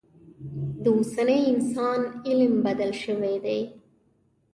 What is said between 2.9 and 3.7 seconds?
شوی دی.